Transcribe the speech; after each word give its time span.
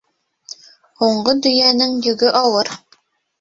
Һуңғы 1.01 1.35
дөйәнең 1.47 1.93
йөгө 2.07 2.33
ауыр. 2.41 2.73